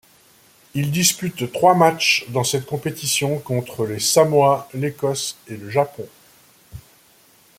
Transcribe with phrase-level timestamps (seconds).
[0.73, 6.09] Il dispute trois matchs dans cette compétition contre les Samoa, l'Écosse et le Japon.